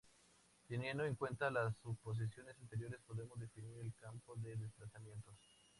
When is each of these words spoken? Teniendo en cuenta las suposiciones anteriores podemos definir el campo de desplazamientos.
Teniendo 0.67 1.05
en 1.05 1.13
cuenta 1.13 1.51
las 1.51 1.75
suposiciones 1.83 2.57
anteriores 2.57 3.01
podemos 3.05 3.39
definir 3.39 3.77
el 3.77 3.93
campo 4.01 4.33
de 4.37 4.55
desplazamientos. 4.55 5.35